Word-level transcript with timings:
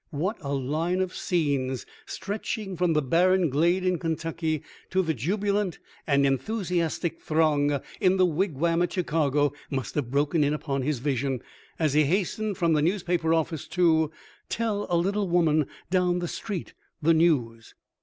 What 0.09 0.39
a 0.41 0.51
line 0.51 0.99
of 0.99 1.15
scenes, 1.15 1.85
stretching 2.07 2.75
from 2.75 2.93
the 2.93 3.03
barren 3.03 3.51
glade 3.51 3.85
in 3.85 3.99
Kentucky 3.99 4.63
to 4.89 5.03
the 5.03 5.13
jubilant 5.13 5.77
and 6.07 6.25
en 6.25 6.39
thusiastic 6.39 7.19
throng 7.21 7.79
in 7.99 8.17
the 8.17 8.25
Wigwam 8.25 8.81
at 8.81 8.91
Chicago, 8.93 9.53
must 9.69 9.93
have 9.93 10.09
broken 10.09 10.43
in 10.43 10.55
upon 10.55 10.81
his 10.81 10.97
vision 10.97 11.43
as 11.77 11.93
he 11.93 12.05
hastened 12.05 12.57
from 12.57 12.73
the 12.73 12.81
newspaper 12.81 13.31
office 13.31 13.67
to" 13.67 14.09
tell 14.49 14.87
a 14.89 14.97
little 14.97 15.27
woman 15.29 15.67
down 15.91 16.17
the 16.17 16.27
street 16.27 16.73
the 17.03 17.13
news 17.13 17.75